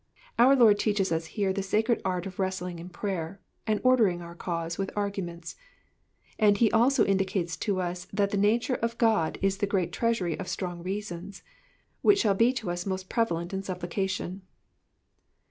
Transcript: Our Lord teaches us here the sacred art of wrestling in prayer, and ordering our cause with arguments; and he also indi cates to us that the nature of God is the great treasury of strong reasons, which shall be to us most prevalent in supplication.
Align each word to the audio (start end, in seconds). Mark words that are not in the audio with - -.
Our 0.39 0.55
Lord 0.55 0.79
teaches 0.79 1.11
us 1.11 1.27
here 1.37 1.53
the 1.53 1.61
sacred 1.61 2.01
art 2.03 2.25
of 2.25 2.39
wrestling 2.39 2.79
in 2.79 2.89
prayer, 2.89 3.39
and 3.67 3.79
ordering 3.83 4.19
our 4.19 4.33
cause 4.33 4.79
with 4.79 4.89
arguments; 4.95 5.55
and 6.39 6.57
he 6.57 6.71
also 6.71 7.05
indi 7.05 7.23
cates 7.23 7.55
to 7.57 7.79
us 7.79 8.07
that 8.11 8.31
the 8.31 8.35
nature 8.37 8.77
of 8.77 8.97
God 8.97 9.37
is 9.43 9.59
the 9.59 9.67
great 9.67 9.91
treasury 9.93 10.35
of 10.39 10.47
strong 10.47 10.81
reasons, 10.81 11.43
which 12.01 12.19
shall 12.21 12.33
be 12.33 12.51
to 12.51 12.71
us 12.71 12.87
most 12.87 13.09
prevalent 13.09 13.53
in 13.53 13.61
supplication. 13.61 14.41